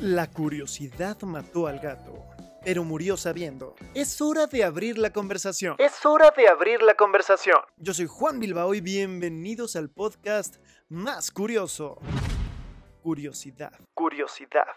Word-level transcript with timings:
La 0.00 0.30
curiosidad 0.30 1.20
mató 1.22 1.66
al 1.66 1.80
gato, 1.80 2.24
pero 2.64 2.84
murió 2.84 3.16
sabiendo. 3.16 3.74
Es 3.94 4.20
hora 4.20 4.46
de 4.46 4.62
abrir 4.62 4.96
la 4.96 5.12
conversación. 5.12 5.74
Es 5.80 6.06
hora 6.06 6.32
de 6.36 6.46
abrir 6.46 6.82
la 6.82 6.94
conversación. 6.94 7.58
Yo 7.78 7.92
soy 7.92 8.06
Juan 8.06 8.38
Bilbao 8.38 8.74
y 8.76 8.80
bienvenidos 8.80 9.74
al 9.74 9.90
podcast 9.90 10.58
más 10.88 11.32
curioso. 11.32 11.98
Curiosidad. 13.02 13.72
Curiosidad. 13.92 14.68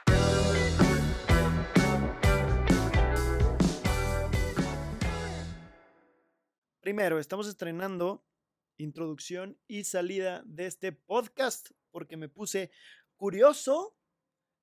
Primero, 6.79 7.19
estamos 7.19 7.47
estrenando 7.47 8.25
introducción 8.77 9.59
y 9.67 9.83
salida 9.83 10.41
de 10.45 10.65
este 10.65 10.91
podcast 10.91 11.69
porque 11.91 12.17
me 12.17 12.27
puse 12.27 12.71
curioso 13.17 14.00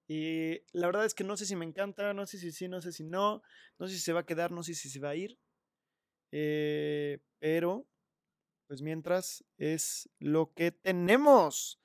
y 0.08 0.62
la 0.72 0.86
verdad 0.86 1.04
es 1.04 1.12
que 1.12 1.22
no 1.22 1.36
sé 1.36 1.44
si 1.44 1.54
me 1.54 1.66
encanta, 1.66 2.14
no 2.14 2.26
sé 2.26 2.38
si 2.38 2.50
sí, 2.50 2.66
no 2.66 2.80
sé 2.80 2.92
si 2.92 3.04
no, 3.04 3.42
no 3.78 3.86
sé 3.86 3.94
si 3.94 4.00
se 4.00 4.14
va 4.14 4.20
a 4.20 4.26
quedar, 4.26 4.50
no 4.50 4.62
sé 4.62 4.74
si 4.74 4.88
se 4.88 5.00
va 5.00 5.10
a 5.10 5.14
ir. 5.14 5.38
Eh, 6.32 7.18
pero, 7.38 7.86
pues 8.66 8.80
mientras 8.80 9.44
es 9.58 10.08
lo 10.18 10.54
que 10.54 10.72
tenemos. 10.72 11.78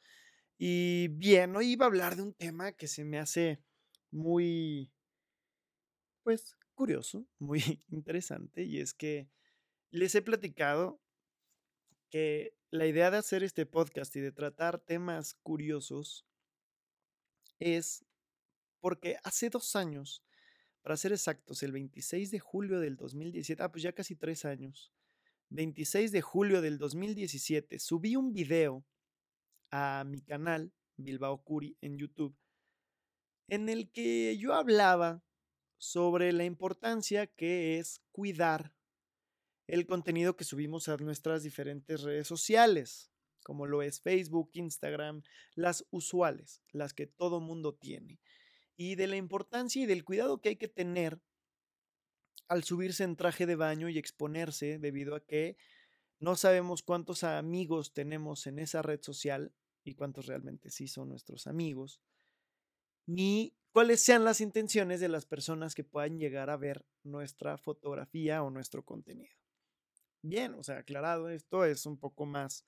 Y 0.58 1.10
bien, 1.10 1.54
hoy 1.58 1.74
iba 1.74 1.86
a 1.86 1.90
hablar 1.90 2.16
de 2.16 2.22
un 2.22 2.34
tema 2.34 2.72
que 2.72 2.88
se 2.88 3.04
me 3.04 3.20
hace 3.20 3.62
muy, 4.10 4.94
pues, 6.24 6.56
curioso, 6.76 7.28
muy 7.40 7.84
interesante. 7.90 8.64
Y 8.64 8.80
es 8.80 8.94
que 8.94 9.30
les 9.92 10.16
he 10.16 10.22
platicado 10.22 11.02
que 12.10 12.56
la 12.72 12.88
idea 12.88 13.12
de 13.12 13.18
hacer 13.18 13.44
este 13.44 13.66
podcast 13.66 14.16
y 14.16 14.22
de 14.22 14.32
tratar 14.32 14.80
temas 14.80 15.34
curiosos 15.44 16.26
es 17.60 18.06
porque 18.84 19.16
hace 19.24 19.50
dos 19.50 19.78
años, 19.78 20.26
para 20.82 20.98
ser 20.98 21.14
exactos, 21.14 21.64
el 21.64 21.72
26 21.72 22.32
de 22.32 22.40
julio 22.40 22.82
del 22.82 22.98
2017, 22.98 23.64
ah, 23.64 23.72
pues 23.72 23.82
ya 23.82 23.94
casi 23.94 24.14
tres 24.14 24.44
años, 24.44 24.92
26 25.52 26.12
de 26.12 26.22
julio 26.22 26.62
del 26.62 26.78
2017, 26.80 27.80
subí 27.80 28.18
un 28.18 28.34
video 28.34 28.86
a 29.72 30.04
mi 30.06 30.22
canal, 30.22 30.74
Bilbao 30.98 31.46
Curi, 31.46 31.78
en 31.80 31.98
YouTube, 31.98 32.36
en 33.48 33.70
el 33.70 33.90
que 33.90 34.38
yo 34.38 34.54
hablaba 34.54 35.24
sobre 35.78 36.34
la 36.34 36.44
importancia 36.44 37.26
que 37.26 37.80
es 37.80 38.02
cuidar 38.12 38.76
el 39.66 39.86
contenido 39.86 40.36
que 40.36 40.44
subimos 40.44 40.90
a 40.90 40.98
nuestras 40.98 41.42
diferentes 41.42 42.02
redes 42.02 42.28
sociales, 42.28 43.14
como 43.44 43.66
lo 43.66 43.82
es 43.82 44.02
Facebook, 44.02 44.50
Instagram, 44.52 45.24
las 45.56 45.86
usuales, 45.90 46.62
las 46.74 46.94
que 46.94 47.08
todo 47.08 47.40
mundo 47.40 47.76
tiene 47.76 48.20
y 48.76 48.96
de 48.96 49.08
la 49.08 49.16
importancia 49.16 49.82
y 49.82 49.86
del 49.86 50.04
cuidado 50.04 50.42
que 50.42 50.50
hay 50.50 50.56
que 50.56 50.68
tener 50.68 51.20
al 52.48 52.64
subirse 52.64 53.04
en 53.04 53.16
traje 53.16 53.46
de 53.46 53.56
baño 53.56 53.90
y 53.90 53.98
exponerse 53.98 54.80
debido 54.80 55.16
a 55.16 55.26
que 55.26 55.58
no 56.20 56.36
sabemos 56.36 56.84
cuántos 56.84 57.24
amigos 57.24 57.94
tenemos 57.94 58.48
en 58.48 58.60
esa 58.60 58.82
red 58.82 59.02
social 59.02 59.54
y 59.84 59.96
cuántos 59.96 60.28
realmente 60.28 60.70
sí 60.70 60.88
son 60.88 61.10
nuestros 61.10 61.48
amigos, 61.48 62.00
ni 63.06 63.56
cuáles 63.72 64.02
sean 64.02 64.24
las 64.24 64.40
intenciones 64.40 65.00
de 65.00 65.10
las 65.10 65.26
personas 65.26 65.76
que 65.76 65.84
puedan 65.84 66.20
llegar 66.20 66.50
a 66.50 66.58
ver 66.58 66.86
nuestra 67.04 67.58
fotografía 67.58 68.44
o 68.44 68.50
nuestro 68.50 68.86
contenido. 68.86 69.36
Bien, 70.22 70.54
o 70.54 70.64
sea, 70.64 70.78
aclarado, 70.78 71.30
esto 71.30 71.66
es 71.66 71.86
un 71.86 71.98
poco 71.98 72.26
más 72.26 72.66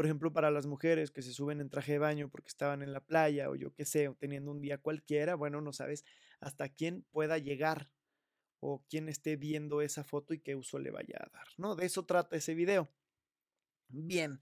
por 0.00 0.06
ejemplo, 0.06 0.32
para 0.32 0.50
las 0.50 0.64
mujeres 0.64 1.10
que 1.10 1.20
se 1.20 1.34
suben 1.34 1.60
en 1.60 1.68
traje 1.68 1.92
de 1.92 1.98
baño 1.98 2.30
porque 2.30 2.48
estaban 2.48 2.80
en 2.80 2.94
la 2.94 3.04
playa 3.04 3.50
o 3.50 3.54
yo 3.54 3.74
qué 3.74 3.84
sé, 3.84 4.08
o 4.08 4.14
teniendo 4.14 4.50
un 4.50 4.62
día 4.62 4.78
cualquiera, 4.78 5.34
bueno, 5.34 5.60
no 5.60 5.74
sabes 5.74 6.06
hasta 6.40 6.70
quién 6.70 7.04
pueda 7.10 7.36
llegar 7.36 7.90
o 8.60 8.82
quién 8.88 9.10
esté 9.10 9.36
viendo 9.36 9.82
esa 9.82 10.02
foto 10.02 10.32
y 10.32 10.40
qué 10.40 10.56
uso 10.56 10.78
le 10.78 10.90
vaya 10.90 11.18
a 11.18 11.28
dar, 11.30 11.46
¿no? 11.58 11.76
De 11.76 11.84
eso 11.84 12.06
trata 12.06 12.34
ese 12.34 12.54
video. 12.54 12.90
Bien, 13.88 14.40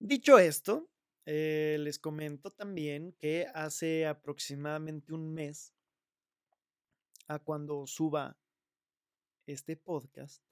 dicho 0.00 0.40
esto, 0.40 0.90
eh, 1.24 1.76
les 1.78 2.00
comento 2.00 2.50
también 2.50 3.12
que 3.20 3.46
hace 3.54 4.08
aproximadamente 4.08 5.14
un 5.14 5.32
mes 5.32 5.72
a 7.28 7.38
cuando 7.38 7.86
suba 7.86 8.36
este 9.46 9.76
podcast, 9.76 10.42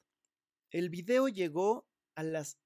el 0.70 0.90
video 0.90 1.26
llegó 1.26 1.88
a 2.14 2.22
las 2.22 2.56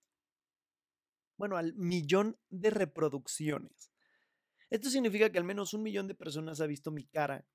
bueno, 1.37 1.57
al 1.57 1.75
millón 1.75 2.39
de 2.51 2.71
reproducciones. 2.71 3.93
Esto 4.71 4.91
significa 4.91 5.31
que 5.31 5.39
al 5.39 5.45
menos 5.45 5.75
un 5.75 5.83
millón 5.83 6.09
de 6.09 6.15
personas 6.15 6.61
ha 6.61 6.67
visto 6.67 6.91
mi 6.91 7.07
cara. 7.07 7.47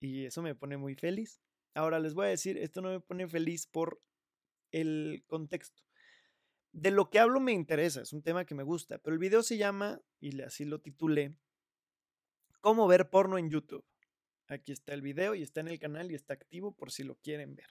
Y 0.00 0.26
eso 0.26 0.42
me 0.42 0.54
pone 0.54 0.76
muy 0.76 0.94
feliz. 0.94 1.40
Ahora 1.74 1.98
les 1.98 2.14
voy 2.14 2.26
a 2.26 2.30
decir, 2.30 2.56
esto 2.56 2.80
no 2.80 2.90
me 2.90 3.00
pone 3.00 3.28
feliz 3.28 3.66
por 3.66 4.00
el 4.70 5.24
contexto. 5.26 5.82
De 6.72 6.90
lo 6.90 7.10
que 7.10 7.18
hablo 7.18 7.40
me 7.40 7.52
interesa, 7.52 8.02
es 8.02 8.12
un 8.12 8.22
tema 8.22 8.44
que 8.44 8.54
me 8.54 8.62
gusta, 8.62 8.98
pero 8.98 9.14
el 9.14 9.20
video 9.20 9.42
se 9.42 9.56
llama, 9.56 10.00
y 10.20 10.40
así 10.42 10.64
lo 10.64 10.80
titulé, 10.80 11.36
¿Cómo 12.60 12.88
ver 12.88 13.08
porno 13.08 13.38
en 13.38 13.50
YouTube? 13.50 13.84
Aquí 14.48 14.72
está 14.72 14.92
el 14.92 15.02
video 15.02 15.34
y 15.34 15.42
está 15.42 15.60
en 15.60 15.68
el 15.68 15.78
canal 15.78 16.10
y 16.10 16.14
está 16.14 16.34
activo 16.34 16.72
por 16.72 16.90
si 16.90 17.04
lo 17.04 17.16
quieren 17.16 17.54
ver. 17.54 17.70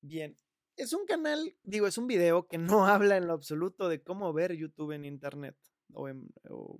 Bien, 0.00 0.36
es 0.76 0.92
un 0.92 1.06
canal, 1.06 1.56
digo, 1.62 1.86
es 1.86 1.98
un 1.98 2.06
video 2.06 2.46
que 2.46 2.58
no 2.58 2.86
habla 2.86 3.16
en 3.16 3.26
lo 3.26 3.34
absoluto 3.34 3.88
de 3.88 4.02
cómo 4.02 4.32
ver 4.32 4.52
YouTube 4.52 4.92
en 4.92 5.04
Internet. 5.04 5.56
O, 5.92 6.08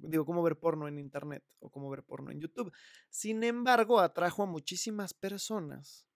digo, 0.00 0.24
cómo 0.24 0.42
ver 0.42 0.58
porno 0.58 0.88
en 0.88 0.98
Internet 0.98 1.44
o 1.60 1.70
cómo 1.70 1.88
ver 1.90 2.02
porno 2.02 2.32
en 2.32 2.40
YouTube. 2.40 2.72
Sin 3.10 3.44
embargo, 3.44 4.00
atrajo 4.00 4.42
a 4.42 4.46
muchísimas 4.46 5.14
personas. 5.14 6.06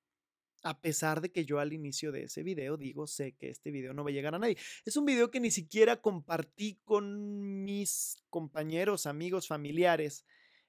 A 0.64 0.80
pesar 0.80 1.20
de 1.20 1.30
que 1.30 1.44
yo 1.44 1.60
al 1.60 1.72
inicio 1.72 2.10
de 2.10 2.24
ese 2.24 2.42
video 2.42 2.76
digo, 2.76 3.06
sé 3.06 3.36
que 3.36 3.50
este 3.50 3.70
video 3.70 3.94
no 3.94 4.02
va 4.02 4.10
a 4.10 4.12
llegar 4.12 4.34
a 4.34 4.40
nadie. 4.40 4.56
Es 4.84 4.96
un 4.96 5.04
video 5.04 5.30
que 5.30 5.38
ni 5.38 5.52
siquiera 5.52 6.00
compartí 6.00 6.80
con 6.84 7.62
mis 7.62 8.16
compañeros, 8.30 9.06
amigos, 9.06 9.46
familiares 9.46 10.24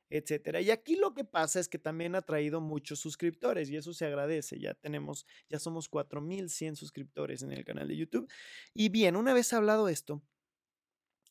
etcétera. 0.09 0.61
Y 0.61 0.71
aquí 0.71 0.95
lo 0.95 1.13
que 1.13 1.23
pasa 1.23 1.59
es 1.59 1.69
que 1.69 1.79
también 1.79 2.15
ha 2.15 2.21
traído 2.21 2.61
muchos 2.61 2.99
suscriptores 2.99 3.69
y 3.69 3.77
eso 3.77 3.93
se 3.93 4.05
agradece. 4.05 4.59
Ya 4.59 4.73
tenemos, 4.73 5.25
ya 5.49 5.59
somos 5.59 5.87
4100 5.87 6.75
suscriptores 6.75 7.43
en 7.43 7.51
el 7.51 7.63
canal 7.63 7.87
de 7.87 7.97
YouTube. 7.97 8.31
Y 8.73 8.89
bien, 8.89 9.15
una 9.15 9.33
vez 9.33 9.53
hablado 9.53 9.87
esto, 9.87 10.21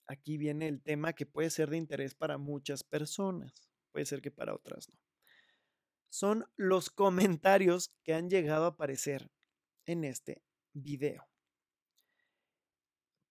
aquí 0.06 0.38
viene 0.38 0.68
el 0.68 0.80
tema 0.80 1.12
que 1.12 1.26
puede 1.26 1.50
ser 1.50 1.70
de 1.70 1.76
interés 1.76 2.14
para 2.14 2.38
muchas 2.38 2.84
personas, 2.84 3.68
puede 3.92 4.06
ser 4.06 4.22
que 4.22 4.30
para 4.30 4.54
otras 4.54 4.88
no. 4.88 4.98
Son 6.10 6.46
los 6.56 6.88
comentarios 6.88 7.92
que 8.02 8.14
han 8.14 8.30
llegado 8.30 8.64
a 8.64 8.68
aparecer 8.68 9.30
en 9.84 10.04
este 10.04 10.42
video. 10.72 11.28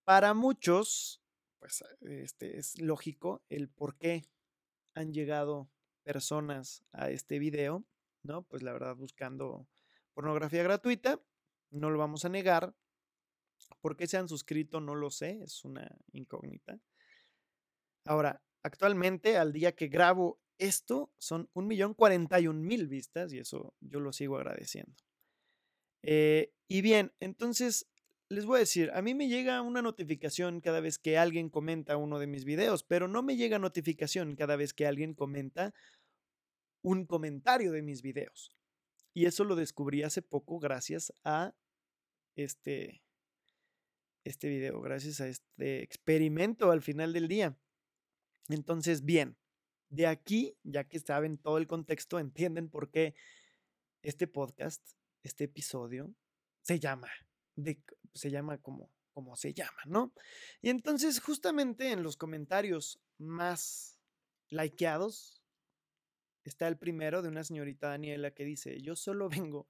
Para 0.04 0.34
muchos, 0.34 1.22
pues 1.60 1.84
este 2.02 2.58
es 2.58 2.80
lógico 2.80 3.44
el 3.50 3.68
por 3.70 3.98
qué 3.98 4.24
han 4.98 5.14
llegado 5.14 5.70
personas 6.04 6.84
a 6.92 7.10
este 7.10 7.40
video, 7.40 7.86
¿no? 8.24 8.44
Pues 8.44 8.64
la 8.64 8.74
verdad 8.74 8.96
buscando 8.96 9.68
pornografía 10.14 10.64
gratuita, 10.64 11.22
no 11.70 11.90
lo 11.90 12.00
vamos 12.00 12.26
a 12.26 12.30
negar. 12.30 12.76
¿Por 13.82 13.96
qué 13.96 14.08
se 14.08 14.18
han 14.18 14.28
suscrito? 14.28 14.82
No 14.82 14.96
lo 14.96 15.12
sé, 15.12 15.44
es 15.44 15.64
una 15.64 15.96
incógnita. 16.14 16.80
Ahora, 18.06 18.42
actualmente, 18.64 19.38
al 19.38 19.54
día 19.54 19.76
que 19.76 19.88
grabo 19.88 20.40
esto, 20.58 21.12
son 21.18 21.50
1.041.000 21.54 22.88
vistas 22.88 23.34
y 23.34 23.40
eso 23.40 23.76
yo 23.80 24.00
lo 24.00 24.12
sigo 24.14 24.38
agradeciendo. 24.38 24.96
Eh, 26.02 26.54
y 26.68 26.82
bien, 26.82 27.14
entonces 27.20 27.88
les 28.30 28.46
voy 28.46 28.58
a 28.58 28.60
decir, 28.60 28.92
a 28.94 29.02
mí 29.02 29.14
me 29.14 29.30
llega 29.30 29.62
una 29.62 29.82
notificación 29.82 30.60
cada 30.60 30.82
vez 30.82 31.00
que 31.00 31.18
alguien 31.18 31.50
comenta 31.50 31.98
uno 31.98 32.20
de 32.20 32.28
mis 32.28 32.44
videos, 32.44 32.84
pero 32.84 33.08
no 33.08 33.24
me 33.24 33.38
llega 33.38 33.60
notificación 33.60 34.36
cada 34.36 34.56
vez 34.56 34.74
que 34.74 34.86
alguien 34.86 35.14
comenta 35.14 35.74
un 36.82 37.06
comentario 37.06 37.72
de 37.72 37.82
mis 37.82 38.02
videos. 38.02 38.52
Y 39.14 39.26
eso 39.26 39.44
lo 39.44 39.56
descubrí 39.56 40.04
hace 40.04 40.22
poco 40.22 40.60
gracias 40.60 41.14
a 41.24 41.56
este, 42.36 43.02
este 44.26 44.50
video, 44.50 44.82
gracias 44.82 45.22
a 45.22 45.28
este 45.28 45.82
experimento 45.82 46.72
al 46.72 46.82
final 46.82 47.14
del 47.14 47.28
día. 47.28 47.58
Entonces, 48.50 49.06
bien, 49.06 49.38
de 49.90 50.08
aquí, 50.08 50.58
ya 50.64 50.84
que 50.84 51.00
saben 51.00 51.38
todo 51.38 51.58
el 51.58 51.68
contexto, 51.68 52.20
entienden 52.20 52.70
por 52.70 52.92
qué 52.92 53.16
este 54.02 54.28
podcast, 54.28 54.86
este 55.24 55.46
episodio, 55.46 56.14
se 56.62 56.80
llama 56.80 57.10
se 58.18 58.32
llama 58.32 58.58
como, 58.58 58.92
como 59.14 59.36
se 59.36 59.54
llama, 59.54 59.82
¿no? 59.86 60.14
Y 60.62 60.70
entonces 60.70 61.22
justamente 61.22 61.92
en 61.92 62.04
los 62.04 62.18
comentarios 62.18 63.00
más 63.18 64.00
likeados 64.50 65.42
está 66.44 66.68
el 66.68 66.78
primero 66.78 67.22
de 67.22 67.30
una 67.30 67.44
señorita 67.44 67.90
Daniela 67.90 68.32
que 68.32 68.46
dice, 68.46 68.82
yo 68.82 68.96
solo 68.96 69.30
vengo 69.48 69.68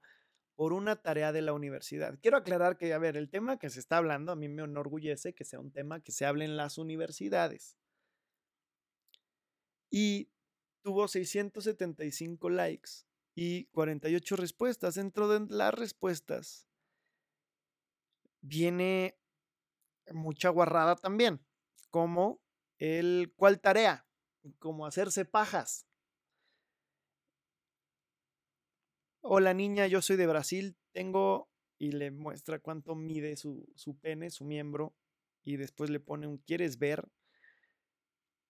por 0.54 0.72
una 0.72 0.96
tarea 0.96 1.30
de 1.30 1.40
la 1.40 1.52
universidad. 1.52 2.18
Quiero 2.20 2.36
aclarar 2.36 2.76
que, 2.76 2.92
a 2.92 2.98
ver, 2.98 3.16
el 3.16 3.30
tema 3.30 3.60
que 3.60 3.70
se 3.70 3.78
está 3.78 3.98
hablando 3.98 4.32
a 4.32 4.36
mí 4.36 4.48
me 4.48 4.64
enorgullece 4.64 5.32
que 5.32 5.44
sea 5.44 5.60
un 5.60 5.70
tema 5.70 6.00
que 6.00 6.10
se 6.10 6.26
hable 6.26 6.44
en 6.44 6.56
las 6.56 6.78
universidades. 6.78 7.76
Y 9.88 10.32
tuvo 10.82 11.06
675 11.06 12.50
likes 12.50 12.90
y 13.36 13.66
48 13.66 14.34
respuestas. 14.34 14.96
Dentro 14.96 15.28
de 15.28 15.46
las 15.48 15.72
respuestas 15.74 16.66
viene 18.40 19.18
mucha 20.12 20.48
guarrada 20.48 20.96
también, 20.96 21.44
como 21.90 22.40
el 22.78 23.32
cuál 23.36 23.60
tarea, 23.60 24.06
como 24.58 24.86
hacerse 24.86 25.24
pajas. 25.24 25.86
Hola 29.20 29.52
niña, 29.52 29.86
yo 29.86 30.00
soy 30.00 30.16
de 30.16 30.26
Brasil, 30.26 30.76
tengo 30.92 31.50
y 31.78 31.92
le 31.92 32.10
muestra 32.10 32.58
cuánto 32.58 32.94
mide 32.94 33.36
su, 33.36 33.70
su 33.74 33.98
pene, 33.98 34.30
su 34.30 34.44
miembro, 34.44 34.96
y 35.44 35.56
después 35.56 35.90
le 35.90 36.00
pone 36.00 36.26
un 36.26 36.38
¿quieres 36.38 36.78
ver? 36.78 37.08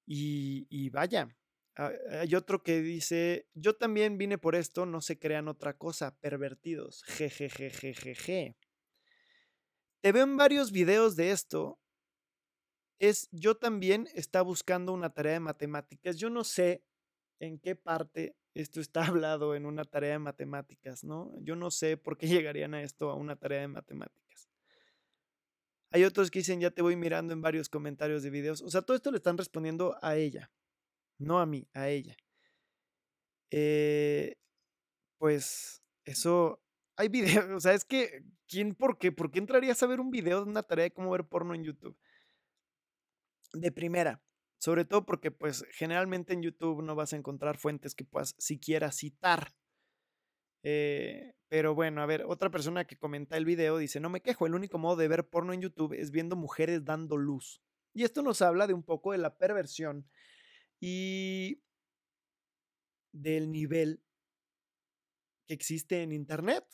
Y, 0.06 0.66
y 0.70 0.90
vaya, 0.90 1.36
hay 1.74 2.34
otro 2.34 2.62
que 2.62 2.80
dice, 2.80 3.46
yo 3.54 3.76
también 3.76 4.18
vine 4.18 4.38
por 4.38 4.54
esto, 4.54 4.86
no 4.86 5.00
se 5.00 5.18
crean 5.18 5.48
otra 5.48 5.76
cosa, 5.76 6.18
pervertidos. 6.18 7.02
Jejejejeje. 7.04 8.56
Te 10.00 10.12
veo 10.12 10.24
en 10.24 10.36
varios 10.36 10.70
videos 10.72 11.16
de 11.16 11.32
esto. 11.32 11.78
Es, 13.00 13.28
yo 13.30 13.56
también 13.56 14.08
está 14.14 14.42
buscando 14.42 14.92
una 14.92 15.10
tarea 15.10 15.34
de 15.34 15.40
matemáticas. 15.40 16.16
Yo 16.16 16.30
no 16.30 16.44
sé 16.44 16.84
en 17.40 17.58
qué 17.58 17.76
parte 17.76 18.36
esto 18.54 18.80
está 18.80 19.04
hablado 19.06 19.54
en 19.54 19.66
una 19.66 19.84
tarea 19.84 20.12
de 20.12 20.18
matemáticas, 20.18 21.04
¿no? 21.04 21.32
Yo 21.40 21.56
no 21.56 21.70
sé 21.70 21.96
por 21.96 22.16
qué 22.18 22.26
llegarían 22.28 22.74
a 22.74 22.82
esto, 22.82 23.10
a 23.10 23.14
una 23.14 23.36
tarea 23.36 23.60
de 23.60 23.68
matemáticas. 23.68 24.48
Hay 25.90 26.04
otros 26.04 26.30
que 26.30 26.40
dicen, 26.40 26.60
ya 26.60 26.70
te 26.70 26.82
voy 26.82 26.96
mirando 26.96 27.32
en 27.32 27.40
varios 27.40 27.68
comentarios 27.68 28.22
de 28.22 28.30
videos. 28.30 28.60
O 28.60 28.70
sea, 28.70 28.82
todo 28.82 28.96
esto 28.96 29.10
le 29.10 29.16
están 29.16 29.38
respondiendo 29.38 29.96
a 30.02 30.16
ella. 30.16 30.50
No 31.18 31.40
a 31.40 31.46
mí, 31.46 31.66
a 31.72 31.88
ella. 31.88 32.14
Eh, 33.50 34.36
pues 35.16 35.82
eso, 36.04 36.62
hay 36.98 37.08
videos, 37.08 37.46
o 37.56 37.60
sea, 37.60 37.72
es 37.72 37.84
que, 37.84 38.24
¿quién 38.46 38.74
por 38.74 38.98
qué? 38.98 39.12
¿Por 39.12 39.30
qué 39.30 39.38
entrarías 39.38 39.82
a 39.82 39.86
ver 39.86 40.00
un 40.00 40.10
video 40.10 40.44
de 40.44 40.50
una 40.50 40.64
tarea 40.64 40.84
de 40.84 40.92
cómo 40.92 41.10
ver 41.10 41.24
porno 41.24 41.54
en 41.54 41.64
YouTube? 41.64 41.96
De 43.54 43.72
primera, 43.72 44.20
sobre 44.58 44.84
todo 44.84 45.06
porque 45.06 45.30
pues 45.30 45.64
generalmente 45.70 46.34
en 46.34 46.42
YouTube 46.42 46.82
no 46.82 46.94
vas 46.94 47.12
a 47.12 47.16
encontrar 47.16 47.56
fuentes 47.56 47.94
que 47.94 48.04
puedas 48.04 48.34
siquiera 48.38 48.92
citar. 48.92 49.54
Eh, 50.64 51.34
pero 51.48 51.74
bueno, 51.74 52.02
a 52.02 52.06
ver, 52.06 52.24
otra 52.26 52.50
persona 52.50 52.84
que 52.84 52.98
comenta 52.98 53.36
el 53.36 53.46
video 53.46 53.78
dice, 53.78 54.00
no 54.00 54.10
me 54.10 54.20
quejo, 54.20 54.46
el 54.46 54.54
único 54.54 54.76
modo 54.76 54.96
de 54.96 55.08
ver 55.08 55.28
porno 55.28 55.52
en 55.52 55.62
YouTube 55.62 55.94
es 55.94 56.10
viendo 56.10 56.36
mujeres 56.36 56.84
dando 56.84 57.16
luz. 57.16 57.62
Y 57.94 58.04
esto 58.04 58.22
nos 58.22 58.42
habla 58.42 58.66
de 58.66 58.74
un 58.74 58.82
poco 58.82 59.12
de 59.12 59.18
la 59.18 59.38
perversión 59.38 60.06
y 60.80 61.62
del 63.12 63.50
nivel 63.50 64.02
que 65.46 65.54
existe 65.54 66.02
en 66.02 66.12
Internet. 66.12 66.64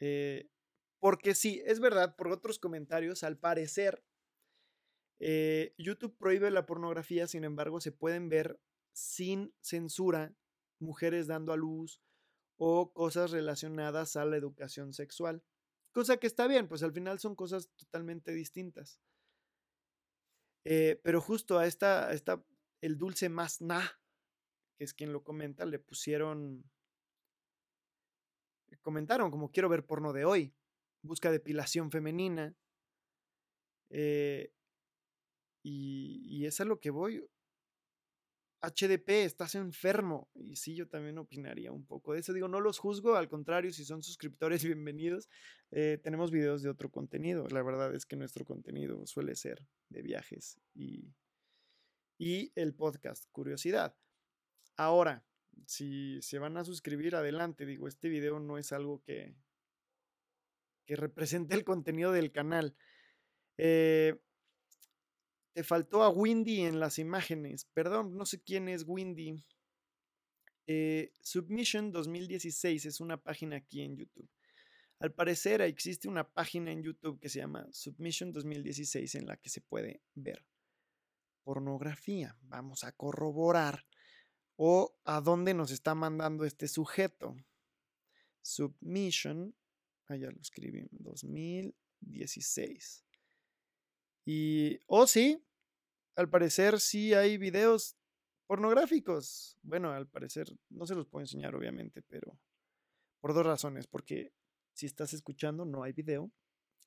Eh, 0.00 0.48
porque 1.00 1.34
sí, 1.34 1.62
es 1.64 1.80
verdad, 1.80 2.16
por 2.16 2.28
otros 2.28 2.58
comentarios, 2.58 3.22
al 3.22 3.38
parecer, 3.38 4.04
eh, 5.20 5.74
YouTube 5.78 6.16
prohíbe 6.16 6.50
la 6.50 6.66
pornografía, 6.66 7.26
sin 7.26 7.44
embargo, 7.44 7.80
se 7.80 7.92
pueden 7.92 8.28
ver 8.28 8.60
sin 8.92 9.54
censura 9.60 10.34
mujeres 10.80 11.26
dando 11.26 11.52
a 11.52 11.56
luz 11.56 12.00
o 12.56 12.92
cosas 12.92 13.30
relacionadas 13.30 14.16
a 14.16 14.24
la 14.24 14.36
educación 14.36 14.92
sexual. 14.92 15.42
Cosa 15.92 16.18
que 16.18 16.26
está 16.26 16.46
bien, 16.46 16.68
pues 16.68 16.82
al 16.82 16.92
final 16.92 17.18
son 17.18 17.34
cosas 17.34 17.70
totalmente 17.76 18.32
distintas. 18.32 19.00
Eh, 20.64 21.00
pero 21.02 21.20
justo 21.20 21.58
a 21.58 21.66
esta, 21.66 22.08
a 22.08 22.12
esta 22.12 22.44
el 22.80 22.98
dulce 22.98 23.28
más 23.28 23.60
na, 23.60 24.00
que 24.76 24.84
es 24.84 24.94
quien 24.94 25.12
lo 25.12 25.24
comenta, 25.24 25.64
le 25.64 25.78
pusieron, 25.78 26.64
comentaron 28.88 29.30
como 29.30 29.50
quiero 29.50 29.68
ver 29.68 29.84
porno 29.84 30.14
de 30.14 30.24
hoy, 30.24 30.54
busca 31.02 31.30
depilación 31.30 31.90
femenina, 31.90 32.56
eh, 33.90 34.50
y, 35.62 36.46
es 36.46 36.58
a 36.62 36.64
lo 36.64 36.80
que 36.80 36.88
voy. 36.88 37.22
HDP, 38.62 39.10
estás 39.24 39.54
enfermo. 39.54 40.30
Y 40.34 40.56
sí, 40.56 40.74
yo 40.74 40.88
también 40.88 41.18
opinaría 41.18 41.70
un 41.70 41.84
poco 41.84 42.14
de 42.14 42.20
eso. 42.20 42.32
Digo, 42.32 42.48
no 42.48 42.60
los 42.60 42.78
juzgo, 42.78 43.16
al 43.16 43.28
contrario, 43.28 43.70
si 43.70 43.84
son 43.84 44.02
suscriptores, 44.02 44.64
bienvenidos. 44.64 45.28
Eh, 45.70 45.98
tenemos 46.02 46.30
videos 46.30 46.62
de 46.62 46.70
otro 46.70 46.90
contenido. 46.90 47.46
La 47.50 47.62
verdad 47.62 47.94
es 47.94 48.06
que 48.06 48.16
nuestro 48.16 48.46
contenido 48.46 49.06
suele 49.06 49.34
ser 49.34 49.66
de 49.90 50.00
viajes 50.00 50.58
y 50.74 51.12
y 52.18 52.50
el 52.56 52.74
podcast 52.74 53.26
Curiosidad. 53.30 53.94
Ahora, 54.76 55.24
si 55.66 56.20
se 56.22 56.38
van 56.38 56.56
a 56.56 56.64
suscribir, 56.64 57.16
adelante. 57.16 57.66
Digo, 57.66 57.88
este 57.88 58.08
video 58.08 58.40
no 58.40 58.58
es 58.58 58.72
algo 58.72 59.02
que, 59.02 59.34
que 60.86 60.96
represente 60.96 61.54
el 61.54 61.64
contenido 61.64 62.12
del 62.12 62.32
canal. 62.32 62.76
Eh, 63.56 64.18
te 65.52 65.64
faltó 65.64 66.02
a 66.02 66.10
Windy 66.10 66.62
en 66.62 66.80
las 66.80 66.98
imágenes. 66.98 67.64
Perdón, 67.74 68.16
no 68.16 68.24
sé 68.26 68.42
quién 68.42 68.68
es 68.68 68.84
Windy. 68.86 69.44
Eh, 70.66 71.12
Submission 71.20 71.90
2016 71.92 72.86
es 72.86 73.00
una 73.00 73.16
página 73.16 73.56
aquí 73.56 73.82
en 73.82 73.96
YouTube. 73.96 74.28
Al 75.00 75.12
parecer 75.12 75.60
existe 75.62 76.08
una 76.08 76.28
página 76.28 76.72
en 76.72 76.82
YouTube 76.82 77.18
que 77.20 77.28
se 77.28 77.38
llama 77.38 77.66
Submission 77.72 78.32
2016 78.32 79.14
en 79.14 79.26
la 79.26 79.36
que 79.36 79.48
se 79.48 79.60
puede 79.60 80.02
ver 80.14 80.44
pornografía. 81.48 82.36
Vamos 82.42 82.84
a 82.84 82.92
corroborar 82.92 83.87
o 84.60 84.98
a 85.04 85.20
dónde 85.20 85.54
nos 85.54 85.70
está 85.70 85.94
mandando 85.94 86.44
este 86.44 86.66
sujeto. 86.66 87.36
Submission, 88.42 89.54
allá 90.06 90.26
ah, 90.28 90.32
lo 90.32 90.40
escribí, 90.40 90.88
2016. 90.90 93.04
Y, 94.24 94.80
oh 94.86 95.06
sí, 95.06 95.40
al 96.16 96.28
parecer 96.28 96.80
sí 96.80 97.14
hay 97.14 97.38
videos 97.38 97.96
pornográficos. 98.48 99.56
Bueno, 99.62 99.92
al 99.92 100.08
parecer 100.08 100.48
no 100.70 100.86
se 100.86 100.96
los 100.96 101.06
puedo 101.06 101.22
enseñar 101.22 101.54
obviamente, 101.54 102.02
pero 102.02 102.36
por 103.20 103.34
dos 103.34 103.46
razones. 103.46 103.86
Porque 103.86 104.32
si 104.72 104.86
estás 104.86 105.12
escuchando 105.12 105.64
no 105.64 105.84
hay 105.84 105.92
video 105.92 106.32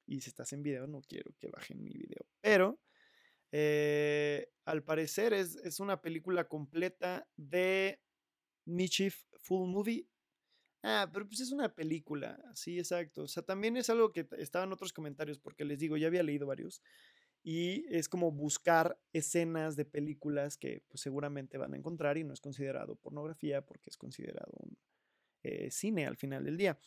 y 0.05 0.19
si 0.19 0.29
estás 0.29 0.51
en 0.51 0.61
video 0.61 0.87
no 0.87 1.01
quiero 1.03 1.33
que 1.39 1.47
bajen 1.47 1.81
mi 1.81 1.93
video. 1.93 2.25
Pero 2.41 2.81
eh, 3.51 4.49
al 4.65 4.83
parecer 4.83 5.33
es, 5.33 5.79
una 5.79 6.01
película 6.01 6.47
completa 6.47 7.27
de 7.35 7.99
Mischief 8.65 9.23
Full 9.41 9.69
Movie. 9.69 10.07
Ah, 10.83 11.09
pero 11.13 11.27
pues 11.27 11.41
es 11.41 11.51
una 11.51 11.73
película, 11.75 12.39
sí, 12.55 12.79
exacto. 12.79 13.23
O 13.23 13.27
sea, 13.27 13.43
también 13.43 13.77
es 13.77 13.89
algo 13.89 14.11
que 14.11 14.27
estaba 14.37 14.65
en 14.65 14.73
otros 14.73 14.93
comentarios, 14.93 15.37
porque 15.37 15.65
les 15.65 15.77
digo, 15.77 15.97
ya 15.97 16.07
había 16.07 16.23
leído 16.23 16.47
varios. 16.47 16.81
Y 17.43 17.85
es 17.89 18.07
como 18.07 18.31
buscar 18.31 18.99
escenas 19.13 19.75
de 19.75 19.85
películas 19.85 20.57
que 20.57 20.83
pues, 20.87 21.01
seguramente 21.01 21.57
van 21.57 21.73
a 21.73 21.77
encontrar 21.77 22.17
y 22.17 22.23
no 22.23 22.33
es 22.33 22.39
considerado 22.39 22.95
pornografía 22.95 23.61
porque 23.65 23.89
es 23.89 23.97
considerado 23.97 24.53
un 24.59 24.77
eh, 25.43 25.71
cine 25.71 26.05
al 26.05 26.17
final 26.17 26.45
del 26.45 26.57
día. 26.57 26.79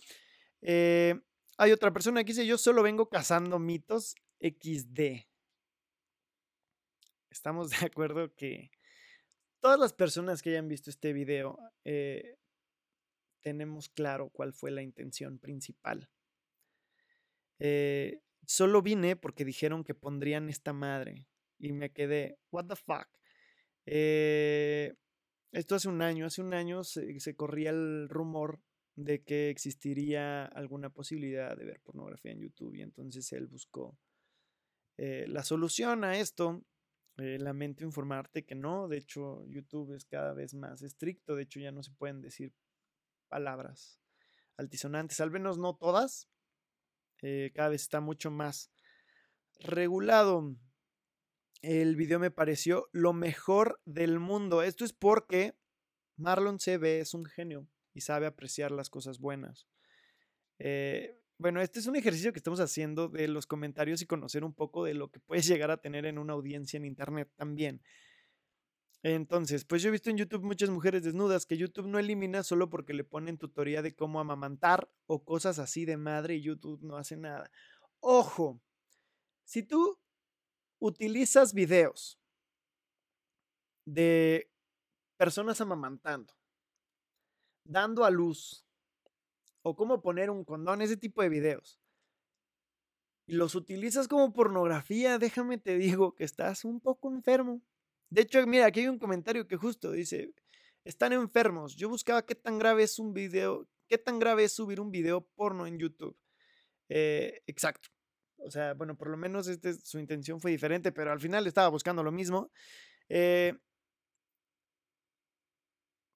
Eh, 0.62 1.20
hay 1.58 1.72
otra 1.72 1.92
persona 1.92 2.22
que 2.22 2.32
dice, 2.32 2.46
yo 2.46 2.56
solo 2.56 2.82
vengo 2.82 3.08
cazando 3.08 3.58
mitos 3.58 4.14
XD 4.40 5.26
estamos 7.34 7.70
de 7.70 7.86
acuerdo 7.86 8.32
que 8.34 8.70
todas 9.60 9.78
las 9.78 9.92
personas 9.92 10.40
que 10.40 10.50
hayan 10.50 10.68
visto 10.68 10.88
este 10.88 11.12
video 11.12 11.58
eh, 11.84 12.36
tenemos 13.40 13.88
claro 13.88 14.30
cuál 14.30 14.52
fue 14.52 14.70
la 14.70 14.82
intención 14.82 15.38
principal. 15.38 16.08
Eh, 17.58 18.20
solo 18.46 18.82
vine 18.82 19.16
porque 19.16 19.44
dijeron 19.44 19.84
que 19.84 19.94
pondrían 19.94 20.48
esta 20.48 20.72
madre 20.72 21.26
y 21.58 21.72
me 21.72 21.90
quedé, 21.90 22.38
what 22.50 22.66
the 22.66 22.76
fuck. 22.76 23.08
Eh, 23.86 24.94
esto 25.50 25.74
hace 25.74 25.88
un 25.88 26.02
año, 26.02 26.26
hace 26.26 26.40
un 26.40 26.54
año 26.54 26.84
se, 26.84 27.34
corría 27.36 27.70
el 27.70 28.08
rumor 28.08 28.60
de 28.94 29.24
que 29.24 29.50
existiría 29.50 30.44
alguna 30.44 30.88
posibilidad 30.88 31.56
de 31.56 31.64
ver 31.64 31.80
pornografía 31.80 32.32
en 32.32 32.40
YouTube 32.40 32.76
y 32.76 32.82
entonces 32.82 33.32
él 33.32 33.48
buscó 33.48 33.98
la 34.96 35.42
solución 35.42 36.04
a 36.04 36.18
esto 36.18 36.64
eh, 37.18 37.38
lamento 37.38 37.85
informarte 37.85 38.44
que 38.44 38.54
no, 38.54 38.88
de 38.88 38.99
hecho 38.99 39.44
YouTube 39.47 39.94
es 39.94 40.04
cada 40.04 40.35
vez 40.35 40.54
más 40.54 40.83
estricto, 40.83 41.37
de 41.37 41.44
hecho 41.44 41.61
ya 41.61 41.71
no 41.71 41.83
se 41.83 41.92
pueden 41.92 42.21
decir 42.21 42.52
palabras 43.28 44.00
altisonantes, 44.56 45.21
al 45.21 45.30
menos 45.30 45.59
no 45.59 45.76
todas, 45.76 46.28
eh, 47.23 47.52
cada 47.54 47.71
vez 47.71 47.83
está 47.83 48.00
mucho 48.00 48.30
más 48.30 48.71
regulado. 49.61 50.56
El 51.62 51.97
video 51.97 52.18
me 52.18 52.30
pareció 52.30 52.88
lo 52.92 53.12
mejor 53.12 53.80
del 53.85 54.21
mundo. 54.21 54.62
Esto 54.62 54.85
es 54.85 54.92
porque 54.92 55.56
Marlon 56.16 56.59
CB 56.59 57.00
es 57.00 57.14
un 57.14 57.25
genio 57.25 57.66
y 57.94 58.02
sabe 58.02 58.26
apreciar 58.26 58.71
las 58.71 58.90
cosas 58.90 59.18
buenas. 59.18 59.66
Eh, 60.59 61.18
bueno, 61.38 61.60
este 61.60 61.80
es 61.80 61.86
un 61.86 61.96
ejercicio 61.96 62.32
que 62.32 62.38
estamos 62.38 62.60
haciendo 62.60 63.08
de 63.08 63.28
los 63.28 63.46
comentarios 63.46 64.00
y 64.02 64.06
conocer 64.06 64.44
un 64.44 64.54
poco 64.54 64.84
de 64.84 64.94
lo 64.94 65.08
que 65.08 65.20
puedes 65.20 65.46
llegar 65.46 65.70
a 65.70 65.78
tener 65.78 66.06
en 66.06 66.18
una 66.18 66.32
audiencia 66.32 66.76
en 66.76 66.84
Internet 66.84 67.30
también. 67.36 67.82
Entonces, 69.02 69.66
pues 69.66 69.82
yo 69.82 69.88
he 69.88 69.92
visto 69.92 70.08
en 70.08 70.16
YouTube 70.16 70.42
muchas 70.42 70.70
mujeres 70.70 71.02
desnudas 71.02 71.44
que 71.44 71.58
YouTube 71.58 71.86
no 71.86 71.98
elimina 71.98 72.42
solo 72.42 72.70
porque 72.70 72.94
le 72.94 73.04
ponen 73.04 73.36
tutoría 73.36 73.82
de 73.82 73.94
cómo 73.94 74.18
amamantar 74.18 74.88
o 75.06 75.24
cosas 75.24 75.58
así 75.58 75.84
de 75.84 75.98
madre 75.98 76.36
y 76.36 76.42
YouTube 76.42 76.82
no 76.82 76.96
hace 76.96 77.16
nada. 77.16 77.50
Ojo, 78.00 78.62
si 79.44 79.62
tú 79.62 80.00
utilizas 80.78 81.52
videos 81.52 82.18
de 83.84 84.50
personas 85.18 85.60
amamantando, 85.60 86.32
dando 87.64 88.06
a 88.06 88.10
luz, 88.10 88.63
o 89.64 89.75
cómo 89.75 90.02
poner 90.02 90.30
un 90.30 90.44
condón, 90.44 90.83
ese 90.83 90.97
tipo 90.97 91.23
de 91.23 91.30
videos, 91.30 91.80
y 93.26 93.35
los 93.35 93.54
utilizas 93.54 94.06
como 94.06 94.33
pornografía, 94.33 95.18
déjame 95.18 95.59
te 95.59 95.78
digo 95.78 96.14
que 96.14 96.25
estás 96.25 96.64
un 96.64 96.80
poco 96.80 97.11
enfermo. 97.11 97.62
De 98.11 98.23
hecho, 98.23 98.47
mira, 98.47 98.66
aquí 98.66 98.80
hay 98.80 98.88
un 98.88 98.99
comentario 98.99 99.49
que 99.49 99.56
justo 99.56 99.90
dice, 99.92 100.35
están 100.85 101.12
enfermos. 101.14 101.75
Yo 101.75 101.88
buscaba 101.88 102.26
qué 102.26 102.35
tan 102.35 102.59
grave 102.59 102.83
es 102.83 102.99
un 102.99 103.14
video, 103.14 103.66
qué 103.88 103.97
tan 103.97 104.18
grave 104.18 104.44
es 104.44 104.52
subir 104.52 104.78
un 104.78 104.90
video 104.90 105.23
porno 105.35 105.66
en 105.66 105.78
YouTube. 105.78 106.16
Eh, 106.90 107.42
exacto. 107.47 107.88
O 108.37 108.50
sea, 108.50 108.75
bueno, 108.75 108.94
por 108.94 109.09
lo 109.09 109.16
menos 109.16 109.49
este, 109.49 109.73
su 109.73 109.99
intención 109.99 110.38
fue 110.38 110.50
diferente, 110.50 110.92
pero 110.92 111.11
al 111.11 111.21
final 111.21 111.47
estaba 111.47 111.68
buscando 111.68 112.02
lo 112.02 112.12
mismo. 112.12 112.52
Eh, 113.09 113.54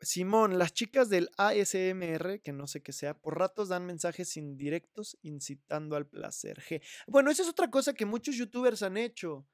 Simón, 0.01 0.59
las 0.59 0.73
chicas 0.73 1.09
del 1.09 1.29
ASMR, 1.37 2.41
que 2.41 2.53
no 2.53 2.67
sé 2.67 2.83
qué 2.83 2.93
sea, 2.93 3.19
por 3.19 3.39
ratos 3.39 3.69
dan 3.69 3.85
mensajes 3.85 4.37
indirectos 4.37 5.19
incitando 5.23 5.97
al 5.97 6.07
placer. 6.07 6.61
G. 6.61 6.83
Bueno, 7.07 7.31
esa 7.31 7.43
es 7.43 7.49
otra 7.49 7.71
cosa 7.71 7.95
que 7.95 8.07
muchos 8.07 8.37
youtubers 8.37 8.83
han 8.83 8.97
hecho. 8.97 9.47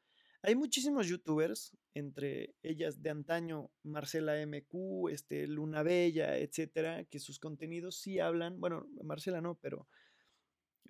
Hay 0.42 0.54
muchísimos 0.54 1.06
youtubers, 1.06 1.74
entre 1.94 2.54
ellas 2.62 3.00
de 3.00 3.08
antaño, 3.08 3.70
Marcela 3.82 4.34
MQ, 4.46 5.08
este, 5.10 5.46
Luna 5.46 5.82
Bella, 5.82 6.36
etcétera, 6.36 7.04
que 7.04 7.18
sus 7.18 7.38
contenidos 7.38 7.96
sí 7.96 8.20
hablan, 8.20 8.60
bueno, 8.60 8.86
Marcela 9.02 9.40
no, 9.40 9.54
pero, 9.54 9.88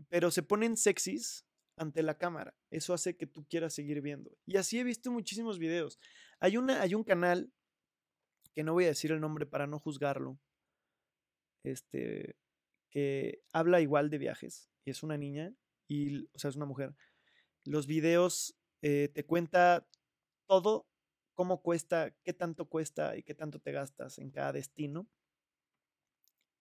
pero 0.09 0.33
se 0.33 0.43
ponen 0.43 0.77
sexys 0.77 1.47
ante 1.77 2.03
la 2.03 2.19
cámara. 2.19 2.57
Eso 2.71 2.95
hace 2.95 3.17
que 3.17 3.29
tú 3.29 3.47
quieras 3.49 3.75
seguir 3.75 4.01
viendo. 4.01 4.37
Y 4.45 4.57
así 4.57 4.81
he 4.81 4.85
visto 4.85 5.13
muchísimos 5.13 5.61
videos. 5.61 6.01
Hay, 6.41 6.57
una, 6.57 6.83
hay 6.83 6.97
un 6.97 7.05
canal 7.05 7.53
que 8.55 8.63
no 8.63 8.73
voy 8.73 8.85
a 8.85 8.89
decir 8.89 9.13
el 9.13 9.21
nombre 9.21 9.47
para 9.47 9.67
no 9.67 9.79
juzgarlo, 9.79 10.39
este, 11.65 12.37
que 12.91 13.43
habla 13.53 13.81
igual 13.81 14.11
de 14.11 14.19
viajes, 14.19 14.71
y 14.85 14.91
es 14.91 15.03
una 15.03 15.17
niña, 15.17 15.55
y, 15.89 16.25
o 16.33 16.39
sea, 16.39 16.51
es 16.51 16.57
una 16.57 16.67
mujer. 16.67 16.95
Los 17.65 17.87
videos 17.87 18.57
eh, 18.83 19.09
te 19.13 19.25
cuenta 19.25 19.89
todo, 20.47 20.87
cómo 21.35 21.63
cuesta, 21.63 22.15
qué 22.23 22.33
tanto 22.33 22.69
cuesta 22.69 23.17
y 23.17 23.23
qué 23.23 23.35
tanto 23.35 23.59
te 23.59 23.73
gastas 23.73 24.19
en 24.19 24.31
cada 24.31 24.53
destino. 24.53 25.09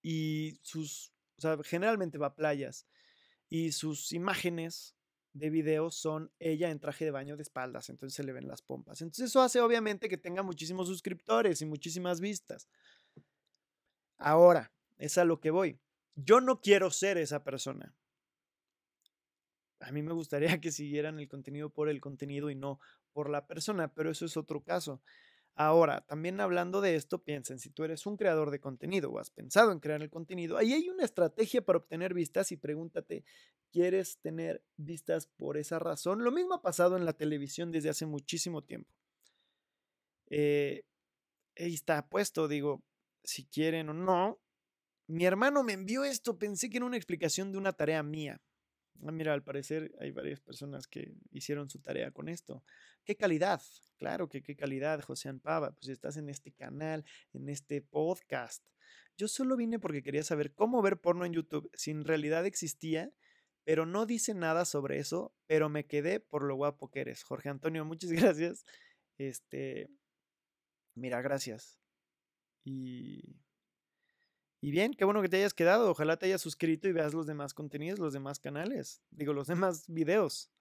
Y 0.01 0.59
sus, 0.63 1.13
o 1.37 1.41
sea, 1.41 1.57
generalmente 1.63 2.17
va 2.17 2.27
a 2.27 2.35
playas, 2.35 2.87
y 3.49 3.71
sus 3.71 4.11
imágenes 4.13 4.95
de 5.33 5.49
videos 5.49 5.95
son 5.95 6.31
ella 6.39 6.69
en 6.69 6.79
traje 6.79 7.05
de 7.05 7.11
baño 7.11 7.35
de 7.35 7.43
espaldas, 7.43 7.89
entonces 7.89 8.15
se 8.15 8.23
le 8.23 8.33
ven 8.33 8.47
las 8.47 8.61
pompas. 8.61 9.01
Entonces 9.01 9.29
eso 9.29 9.41
hace 9.41 9.59
obviamente 9.61 10.07
que 10.07 10.17
tenga 10.17 10.43
muchísimos 10.43 10.87
suscriptores 10.87 11.61
y 11.61 11.65
muchísimas 11.65 12.19
vistas. 12.19 12.67
Ahora, 14.17 14.71
es 14.97 15.17
a 15.17 15.25
lo 15.25 15.39
que 15.39 15.51
voy. 15.51 15.79
Yo 16.15 16.39
no 16.39 16.61
quiero 16.61 16.91
ser 16.91 17.17
esa 17.17 17.43
persona. 17.43 17.95
A 19.79 19.91
mí 19.91 20.01
me 20.01 20.13
gustaría 20.13 20.57
que 20.61 20.71
siguieran 20.71 21.19
el 21.19 21.27
contenido 21.27 21.69
por 21.69 21.89
el 21.89 21.99
contenido 21.99 22.49
y 22.49 22.55
no 22.55 22.79
por 23.11 23.29
la 23.29 23.47
persona, 23.47 23.93
pero 23.93 24.11
eso 24.11 24.25
es 24.25 24.37
otro 24.37 24.63
caso. 24.63 25.01
Ahora, 25.55 26.01
también 26.01 26.39
hablando 26.39 26.81
de 26.81 26.95
esto, 26.95 27.23
piensen, 27.23 27.59
si 27.59 27.69
tú 27.69 27.83
eres 27.83 28.07
un 28.07 28.17
creador 28.17 28.49
de 28.49 28.59
contenido 28.59 29.11
o 29.11 29.19
has 29.19 29.29
pensado 29.29 29.71
en 29.71 29.79
crear 29.79 30.01
el 30.01 30.09
contenido, 30.09 30.57
ahí 30.57 30.73
hay 30.73 30.89
una 30.89 31.05
estrategia 31.05 31.63
para 31.63 31.77
obtener 31.77 32.15
vistas 32.15 32.51
y 32.51 32.57
pregúntate, 32.57 33.23
¿quieres 33.71 34.17
tener 34.17 34.63
vistas 34.77 35.27
por 35.27 35.57
esa 35.57 35.77
razón? 35.77 36.23
Lo 36.23 36.31
mismo 36.31 36.55
ha 36.55 36.61
pasado 36.63 36.97
en 36.97 37.05
la 37.05 37.13
televisión 37.13 37.71
desde 37.71 37.89
hace 37.89 38.07
muchísimo 38.07 38.63
tiempo. 38.63 38.91
Eh, 40.29 40.85
ahí 41.55 41.75
está 41.75 42.09
puesto, 42.09 42.47
digo, 42.47 42.83
si 43.23 43.45
quieren 43.45 43.89
o 43.89 43.93
no. 43.93 44.39
Mi 45.05 45.25
hermano 45.25 45.63
me 45.63 45.73
envió 45.73 46.03
esto, 46.03 46.39
pensé 46.39 46.71
que 46.71 46.77
era 46.77 46.85
una 46.87 46.97
explicación 46.97 47.51
de 47.51 47.59
una 47.59 47.73
tarea 47.73 48.01
mía. 48.01 48.41
Ah, 49.05 49.11
mira, 49.11 49.33
al 49.33 49.43
parecer 49.43 49.93
hay 49.99 50.11
varias 50.11 50.39
personas 50.39 50.87
que 50.87 51.13
hicieron 51.31 51.69
su 51.69 51.79
tarea 51.79 52.11
con 52.11 52.29
esto. 52.29 52.63
¿Qué 53.05 53.15
calidad? 53.15 53.61
Claro 53.97 54.29
que 54.29 54.41
qué 54.41 54.55
calidad, 54.55 55.01
José 55.01 55.29
Ampava. 55.29 55.71
Pues 55.71 55.89
estás 55.89 56.17
en 56.17 56.29
este 56.29 56.51
canal, 56.51 57.05
en 57.33 57.49
este 57.49 57.81
podcast. 57.81 58.63
Yo 59.17 59.27
solo 59.27 59.55
vine 59.55 59.79
porque 59.79 60.03
quería 60.03 60.23
saber 60.23 60.53
cómo 60.53 60.81
ver 60.81 60.99
porno 60.99 61.25
en 61.25 61.33
YouTube 61.33 61.69
si 61.73 61.91
en 61.91 62.03
realidad 62.03 62.45
existía, 62.45 63.11
pero 63.63 63.85
no 63.85 64.05
dice 64.05 64.33
nada 64.33 64.65
sobre 64.65 64.99
eso, 64.99 65.35
pero 65.47 65.69
me 65.69 65.85
quedé 65.85 66.19
por 66.19 66.43
lo 66.43 66.55
guapo 66.55 66.89
que 66.89 67.01
eres. 67.01 67.23
Jorge 67.23 67.49
Antonio, 67.49 67.85
muchas 67.85 68.11
gracias. 68.35 68.65
Este, 69.17 69.89
mira, 70.95 71.21
gracias. 71.21 71.79
Y 72.63 73.43
y 74.63 74.71
bien, 74.71 74.93
qué 74.93 75.03
bueno 75.03 75.21
que 75.21 75.27
te 75.27 75.35
hayas 75.35 75.53
quedado. 75.53 75.91
Ojalá 75.91 76.15
te 76.15 76.25
hayas 76.25 76.39
suscrito 76.39 76.87
y 76.87 76.93
veas 76.93 77.13
los 77.13 77.27
demás 77.27 77.53
contenidos, 77.53 77.99
los 77.99 78.13
demás 78.13 78.39
canales. 78.39 79.01
Digo, 79.11 79.33
los 79.33 79.47
demás 79.47 79.83
videos. 79.89 80.53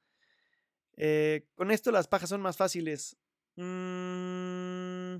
Eh, 0.96 1.46
con 1.54 1.70
esto 1.70 1.90
las 1.90 2.08
pajas 2.08 2.28
son 2.28 2.40
más 2.40 2.56
fáciles. 2.56 3.16
Mm, 3.56 5.16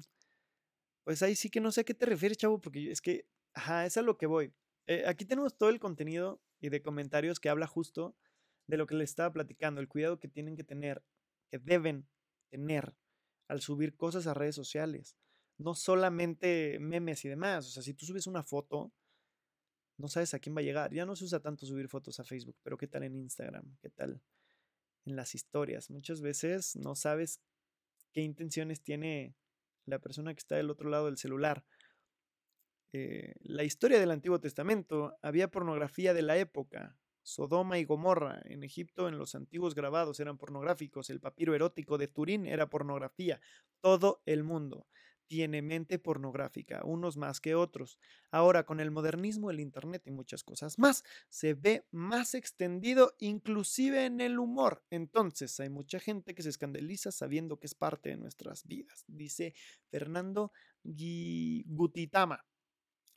pues 1.05 1.23
ahí 1.23 1.35
sí 1.35 1.51
que 1.51 1.61
no 1.61 1.73
sé 1.73 1.83
a 1.83 1.85
qué 1.85 1.95
te 1.95 2.07
refieres, 2.07 2.39
chavo, 2.39 2.61
porque 2.61 2.91
es 2.91 3.01
que, 3.01 3.27
ajá, 3.55 3.87
es 3.87 3.97
a 3.97 4.03
lo 4.03 4.17
que 4.17 4.27
voy. 4.27 4.53
Eh, 4.87 5.05
aquí 5.07 5.25
tenemos 5.25 5.57
todo 5.57 5.71
el 5.71 5.81
contenido 5.81 6.41
y 6.61 6.69
de 6.69 6.83
comentarios 6.83 7.41
que 7.41 7.49
habla 7.49 7.67
justo 7.67 8.17
de 8.67 8.77
lo 8.77 8.87
que 8.87 8.95
les 8.95 9.11
estaba 9.11 9.33
platicando, 9.33 9.81
el 9.81 9.89
cuidado 9.89 10.21
que 10.21 10.29
tienen 10.29 10.57
que 10.57 10.65
tener, 10.65 11.03
que 11.51 11.59
deben 11.59 12.09
tener 12.51 12.95
al 13.49 13.61
subir 13.61 13.97
cosas 13.97 14.27
a 14.27 14.35
redes 14.35 14.55
sociales 14.55 15.17
no 15.63 15.75
solamente 15.75 16.79
memes 16.81 17.25
y 17.25 17.29
demás. 17.29 17.67
O 17.67 17.71
sea, 17.71 17.83
si 17.83 17.95
tú 17.95 18.05
subes 18.05 18.27
una 18.27 18.43
foto, 18.43 18.93
no 19.99 20.09
sabes 20.09 20.35
a 20.35 20.39
quién 20.39 20.55
va 20.57 20.61
a 20.61 20.65
llegar. 20.65 20.93
Ya 20.93 21.07
no 21.07 21.17
se 21.17 21.25
usa 21.25 21.41
tanto 21.41 21.67
subir 21.67 21.89
fotos 21.89 22.19
a 22.21 22.25
Facebook, 22.25 22.57
pero 22.63 22.77
¿qué 22.77 22.89
tal 22.89 23.05
en 23.05 23.17
Instagram? 23.17 23.77
¿Qué 23.81 23.91
tal 23.91 24.21
en 25.05 25.17
las 25.17 25.35
historias? 25.35 25.91
Muchas 25.91 26.21
veces 26.21 26.77
no 26.77 26.95
sabes 26.95 27.41
qué 28.13 28.23
intenciones 28.23 28.83
tiene 28.83 29.35
la 29.87 29.99
persona 29.99 30.33
que 30.35 30.39
está 30.39 30.57
del 30.57 30.71
otro 30.71 30.89
lado 30.89 31.07
del 31.07 31.19
celular. 31.19 31.65
Eh, 32.93 33.35
la 33.41 33.65
historia 33.65 33.99
del 33.99 34.11
Antiguo 34.11 34.39
Testamento, 34.41 35.17
había 35.23 35.51
pornografía 35.51 36.15
de 36.15 36.23
la 36.23 36.37
época. 36.37 36.97
Sodoma 37.25 37.79
y 37.79 37.85
Gomorra 37.85 38.43
en 38.45 38.65
Egipto 38.65 39.09
en 39.09 39.17
los 39.17 39.35
antiguos 39.35 39.75
grabados 39.75 40.19
eran 40.19 40.39
pornográficos, 40.39 41.09
el 41.09 41.21
papiro 41.21 41.55
erótico 41.55 41.97
de 41.97 42.09
Turín 42.09 42.47
era 42.47 42.69
pornografía, 42.69 43.41
todo 43.81 44.23
el 44.27 44.43
mundo 44.43 44.89
tiene 45.33 45.63
mente 45.63 45.99
pornográfica, 45.99 46.83
unos 46.85 47.17
más 47.17 47.41
que 47.41 47.55
otros. 47.55 47.99
Ahora, 48.31 48.67
con 48.67 48.81
el 48.81 48.91
modernismo, 48.91 49.51
el 49.51 49.61
Internet 49.61 50.03
y 50.05 50.11
muchas 50.11 50.45
cosas 50.45 50.79
más, 50.79 51.05
se 51.31 51.55
ve 51.55 51.87
más 51.91 52.35
extendido 52.35 53.15
inclusive 53.19 54.05
en 54.05 54.21
el 54.21 54.39
humor. 54.39 54.85
Entonces, 54.91 55.59
hay 55.59 55.71
mucha 55.71 56.01
gente 56.01 56.35
que 56.35 56.43
se 56.43 56.51
escandaliza 56.51 57.13
sabiendo 57.13 57.59
que 57.59 57.67
es 57.67 57.75
parte 57.75 58.11
de 58.11 58.19
nuestras 58.19 58.67
vidas, 58.67 59.05
dice 59.07 59.55
Fernando 59.89 60.53
Gutitama. 60.85 62.45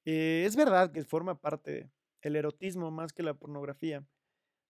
Eh, 0.05 0.45
es 0.47 0.55
verdad 0.55 0.93
que 0.93 1.03
forma 1.03 1.41
parte 1.41 1.91
el 2.21 2.37
erotismo 2.37 2.91
más 2.91 3.11
que 3.11 3.23
la 3.23 3.33
pornografía 3.33 4.07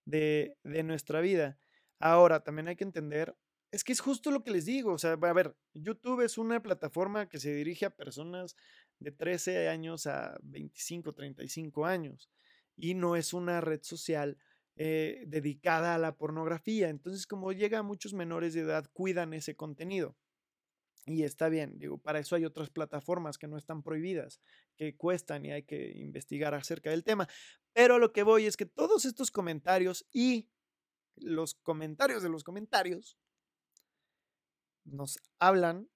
de, 0.04 0.56
de 0.64 0.82
nuestra 0.82 1.20
vida. 1.20 1.60
Ahora, 2.00 2.40
también 2.40 2.66
hay 2.66 2.74
que 2.74 2.82
entender 2.82 3.36
es 3.70 3.84
que 3.84 3.92
es 3.92 4.00
justo 4.00 4.30
lo 4.30 4.42
que 4.42 4.50
les 4.50 4.64
digo. 4.64 4.92
O 4.92 4.98
sea, 4.98 5.12
a 5.12 5.32
ver, 5.32 5.56
YouTube 5.74 6.22
es 6.22 6.38
una 6.38 6.62
plataforma 6.62 7.28
que 7.28 7.38
se 7.38 7.54
dirige 7.54 7.86
a 7.86 7.96
personas 7.96 8.56
de 8.98 9.12
13 9.12 9.68
años 9.68 10.06
a 10.06 10.38
25, 10.42 11.12
35 11.12 11.86
años. 11.86 12.30
Y 12.76 12.94
no 12.94 13.16
es 13.16 13.32
una 13.32 13.60
red 13.60 13.82
social 13.82 14.38
eh, 14.76 15.24
dedicada 15.26 15.94
a 15.94 15.98
la 15.98 16.16
pornografía. 16.16 16.88
Entonces, 16.88 17.26
como 17.26 17.52
llega 17.52 17.78
a 17.78 17.82
muchos 17.82 18.12
menores 18.12 18.54
de 18.54 18.60
edad, 18.60 18.88
cuidan 18.92 19.32
ese 19.32 19.56
contenido. 19.56 20.16
Y 21.06 21.22
está 21.22 21.48
bien, 21.48 21.78
digo, 21.78 21.98
para 21.98 22.18
eso 22.18 22.34
hay 22.34 22.44
otras 22.44 22.68
plataformas 22.68 23.38
que 23.38 23.46
no 23.46 23.56
están 23.56 23.84
prohibidas, 23.84 24.40
que 24.76 24.96
cuestan 24.96 25.44
y 25.44 25.52
hay 25.52 25.62
que 25.62 25.92
investigar 25.98 26.52
acerca 26.52 26.90
del 26.90 27.04
tema. 27.04 27.28
Pero 27.72 28.00
lo 28.00 28.12
que 28.12 28.24
voy 28.24 28.46
es 28.46 28.56
que 28.56 28.66
todos 28.66 29.04
estos 29.04 29.30
comentarios 29.30 30.04
y 30.12 30.50
los 31.14 31.54
comentarios 31.54 32.24
de 32.24 32.28
los 32.28 32.42
comentarios 32.42 33.16
nos 34.86 35.18
hablan. 35.38 35.88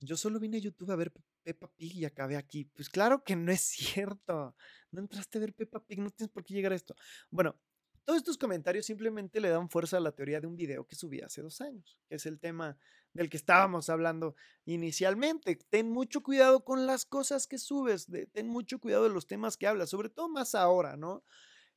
Yo 0.00 0.16
solo 0.16 0.38
vine 0.38 0.58
a 0.58 0.60
YouTube 0.60 0.90
a 0.90 0.96
ver 0.96 1.12
Peppa 1.42 1.68
Pig 1.76 1.96
y 1.96 2.04
acabé 2.04 2.36
aquí. 2.36 2.64
Pues 2.64 2.88
claro 2.88 3.22
que 3.24 3.36
no 3.36 3.52
es 3.52 3.60
cierto. 3.60 4.56
No 4.90 5.00
entraste 5.00 5.38
a 5.38 5.40
ver 5.40 5.54
Peppa 5.54 5.84
Pig, 5.84 6.00
no 6.00 6.10
tienes 6.10 6.32
por 6.32 6.44
qué 6.44 6.54
llegar 6.54 6.72
a 6.72 6.76
esto. 6.76 6.94
Bueno, 7.30 7.58
todos 8.04 8.18
estos 8.18 8.38
comentarios 8.38 8.86
simplemente 8.86 9.40
le 9.40 9.48
dan 9.48 9.68
fuerza 9.68 9.96
a 9.96 10.00
la 10.00 10.12
teoría 10.12 10.40
de 10.40 10.46
un 10.46 10.56
video 10.56 10.86
que 10.86 10.94
subí 10.94 11.20
hace 11.20 11.42
dos 11.42 11.60
años, 11.60 11.98
que 12.08 12.14
es 12.14 12.26
el 12.26 12.38
tema 12.38 12.78
del 13.12 13.28
que 13.28 13.36
estábamos 13.36 13.90
hablando 13.90 14.36
inicialmente. 14.64 15.56
Ten 15.56 15.90
mucho 15.90 16.22
cuidado 16.22 16.64
con 16.64 16.86
las 16.86 17.04
cosas 17.04 17.48
que 17.48 17.58
subes, 17.58 18.06
ten 18.32 18.46
mucho 18.46 18.78
cuidado 18.78 19.04
de 19.04 19.10
los 19.10 19.26
temas 19.26 19.56
que 19.56 19.66
hablas, 19.66 19.90
sobre 19.90 20.08
todo 20.08 20.28
más 20.28 20.54
ahora, 20.54 20.96
¿no? 20.96 21.24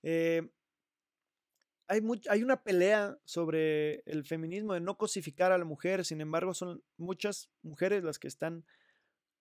Eh, 0.04 0.52
hay, 1.90 2.02
hay 2.30 2.44
una 2.44 2.64
pelea 2.64 3.20
sobre 3.26 4.04
el 4.06 4.24
feminismo 4.24 4.76
de 4.76 4.80
no 4.80 4.98
cosificar 4.98 5.52
a 5.52 5.58
la 5.58 5.66
mujer, 5.66 6.06
sin 6.06 6.22
embargo 6.22 6.54
son 6.54 6.84
muchas 6.98 7.50
mujeres 7.64 8.04
las 8.04 8.20
que 8.20 8.28
están 8.28 8.64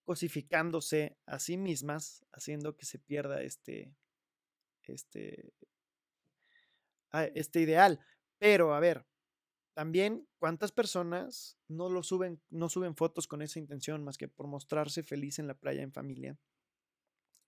cosificándose 0.04 1.18
a 1.26 1.38
sí 1.40 1.58
mismas, 1.58 2.24
haciendo 2.32 2.74
que 2.74 2.86
se 2.86 2.98
pierda 2.98 3.42
este, 3.42 3.94
este, 4.84 5.52
ah, 7.12 7.24
este 7.24 7.60
ideal. 7.60 8.00
Pero, 8.38 8.74
a 8.74 8.80
ver, 8.80 9.04
también 9.74 10.26
cuántas 10.38 10.72
personas 10.72 11.58
no 11.68 11.90
lo 11.90 12.02
suben, 12.02 12.40
no 12.48 12.70
suben 12.70 12.96
fotos 12.96 13.28
con 13.28 13.42
esa 13.42 13.58
intención 13.58 14.02
más 14.02 14.16
que 14.16 14.26
por 14.26 14.46
mostrarse 14.46 15.02
feliz 15.02 15.38
en 15.38 15.48
la 15.48 15.54
playa 15.54 15.82
en 15.82 15.92
familia. 15.92 16.38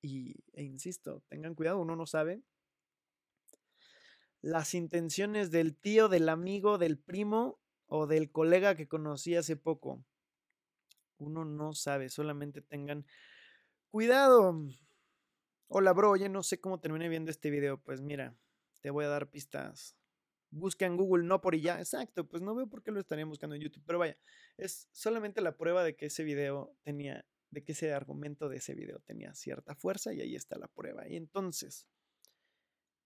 Y, 0.03 0.45
e 0.53 0.63
insisto, 0.63 1.23
tengan 1.31 1.55
cuidado, 1.55 1.79
uno 1.79 1.97
no 1.97 2.05
sabe 2.05 2.43
las 4.43 4.75
intenciones 4.75 5.51
del 5.51 5.77
tío, 5.77 6.09
del 6.09 6.29
amigo, 6.29 6.79
del 6.79 6.99
primo 6.99 7.61
o 7.87 8.07
del 8.07 8.31
colega 8.31 8.75
que 8.75 8.89
conocí 8.89 9.37
hace 9.37 9.57
poco. 9.57 10.05
Uno 11.19 11.45
no 11.45 11.75
sabe, 11.75 12.09
solamente 12.09 12.63
tengan 12.63 13.05
cuidado. 13.91 14.57
Hola, 15.69 15.93
bro, 15.93 16.11
oye, 16.11 16.29
no 16.29 16.43
sé 16.43 16.61
cómo 16.61 16.81
terminé 16.81 17.09
viendo 17.09 17.31
este 17.31 17.51
video. 17.51 17.79
Pues 17.79 18.01
mira, 18.01 18.35
te 18.81 18.91
voy 18.91 19.05
a 19.05 19.09
dar 19.09 19.31
pistas. 19.31 19.97
Busca 20.51 20.87
en 20.87 20.97
Google 20.97 21.25
no 21.25 21.41
por 21.41 21.55
y 21.55 21.61
ya. 21.61 21.79
Exacto, 21.79 22.27
pues 22.27 22.43
no 22.43 22.55
veo 22.55 22.67
por 22.67 22.83
qué 22.83 22.91
lo 22.91 23.01
estarían 23.01 23.29
buscando 23.29 23.55
en 23.55 23.63
YouTube. 23.63 23.85
Pero 23.87 23.99
vaya, 23.99 24.17
es 24.57 24.89
solamente 24.93 25.43
la 25.43 25.57
prueba 25.57 25.85
de 25.85 25.95
que 25.95 26.07
ese 26.07 26.25
video 26.25 26.75
tenía, 26.83 27.27
de 27.51 27.63
que 27.63 27.73
ese 27.73 27.93
argumento 27.93 28.49
de 28.49 28.57
ese 28.57 28.75
video 28.75 29.01
tenía 29.01 29.35
cierta 29.35 29.75
fuerza 29.75 30.13
y 30.15 30.21
ahí 30.23 30.35
está 30.35 30.59
la 30.59 30.69
prueba. 30.69 31.07
Y 31.07 31.17
entonces, 31.17 31.87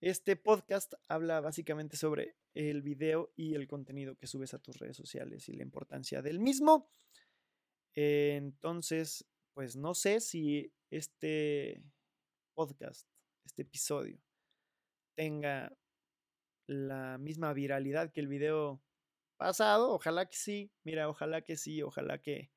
este 0.04 0.36
podcast 0.36 0.92
habla 1.08 1.40
básicamente 1.40 1.96
sobre 1.96 2.36
el 2.52 2.82
video 2.82 3.32
y 3.36 3.54
el 3.54 3.66
contenido 3.66 4.16
que 4.16 4.26
subes 4.26 4.52
a 4.52 4.58
tus 4.58 4.78
redes 4.78 4.98
sociales 4.98 5.48
y 5.48 5.54
la 5.54 5.62
importancia 5.62 6.20
del 6.20 6.40
mismo. 6.40 6.90
entonces, 7.94 9.26
pues 9.54 9.76
no 9.76 9.94
sé 9.94 10.20
si 10.20 10.70
este 10.90 11.82
podcast, 12.52 13.08
este 13.46 13.62
episodio, 13.62 14.20
tenga 15.16 15.74
la 16.66 17.16
misma 17.16 17.54
viralidad 17.54 18.12
que 18.12 18.20
el 18.20 18.28
video 18.28 18.82
pasado. 19.38 19.90
Ojalá 19.90 20.26
que 20.26 20.36
sí. 20.36 20.70
Mira, 20.82 21.08
ojalá 21.08 21.40
que 21.40 21.56
sí. 21.56 21.82
Ojalá 21.82 22.20
que, 22.20 22.50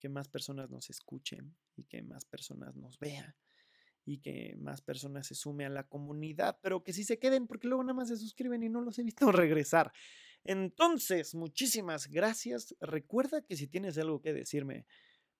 que 0.00 0.08
más 0.08 0.28
personas 0.28 0.70
nos 0.70 0.88
escuchen 0.88 1.58
y 1.76 1.84
que 1.84 2.02
más 2.02 2.24
personas 2.24 2.74
nos 2.74 2.98
vean 2.98 3.34
y 4.06 4.18
que 4.18 4.54
más 4.58 4.80
personas 4.80 5.26
se 5.26 5.34
sumen 5.34 5.66
a 5.66 5.70
la 5.70 5.82
comunidad, 5.82 6.58
pero 6.62 6.82
que 6.84 6.92
sí 6.92 7.02
se 7.04 7.18
queden 7.18 7.48
porque 7.48 7.66
luego 7.66 7.82
nada 7.82 7.94
más 7.94 8.08
se 8.08 8.16
suscriben 8.16 8.62
y 8.62 8.68
no 8.68 8.80
los 8.80 8.98
he 8.98 9.02
visto 9.02 9.30
regresar. 9.32 9.92
Entonces, 10.44 11.34
muchísimas 11.34 12.06
gracias. 12.06 12.76
Recuerda 12.80 13.42
que 13.42 13.56
si 13.56 13.66
tienes 13.66 13.98
algo 13.98 14.22
que 14.22 14.32
decirme, 14.32 14.86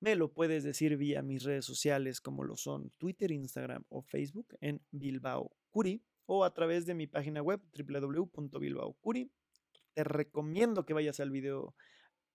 me 0.00 0.16
lo 0.16 0.32
puedes 0.32 0.64
decir 0.64 0.96
vía 0.96 1.22
mis 1.22 1.44
redes 1.44 1.64
sociales 1.64 2.20
como 2.20 2.42
lo 2.42 2.56
son 2.56 2.90
Twitter, 2.98 3.30
Instagram 3.30 3.84
o 3.88 4.02
Facebook 4.02 4.56
en 4.60 4.82
Bilbao 4.90 5.56
Curi 5.70 6.02
o 6.26 6.44
a 6.44 6.52
través 6.52 6.86
de 6.86 6.94
mi 6.94 7.06
página 7.06 7.42
web 7.42 7.62
www.bilbaocuri. 7.72 9.30
Te 9.94 10.04
recomiendo 10.04 10.84
que 10.84 10.92
vayas 10.92 11.20
al 11.20 11.30
video, 11.30 11.74